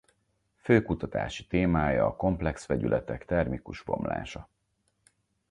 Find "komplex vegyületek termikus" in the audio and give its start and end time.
2.15-3.83